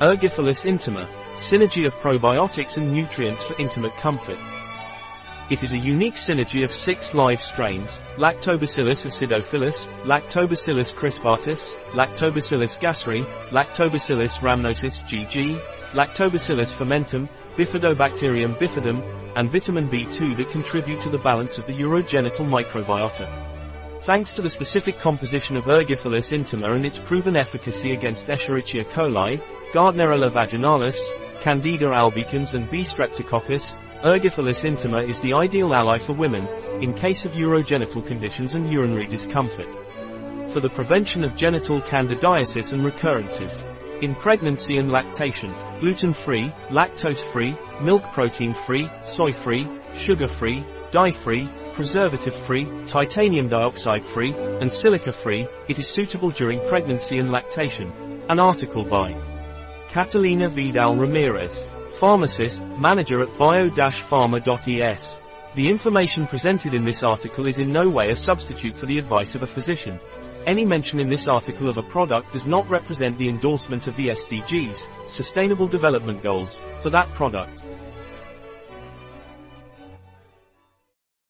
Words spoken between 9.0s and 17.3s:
acidophilus, Lactobacillus crispatus, Lactobacillus gasseri, Lactobacillus rhamnosus GG, Lactobacillus fermentum,